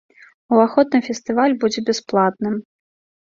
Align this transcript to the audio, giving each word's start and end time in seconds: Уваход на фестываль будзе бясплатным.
Уваход 0.53 0.87
на 0.97 1.01
фестываль 1.07 1.55
будзе 1.65 1.79
бясплатным. 1.91 2.57